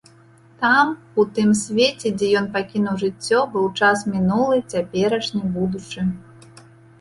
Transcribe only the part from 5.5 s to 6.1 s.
будучы.